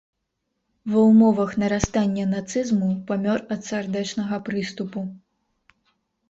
[0.93, 5.05] Ва ўмовах нарастання нацызму памёр ад сардэчнага прыступу.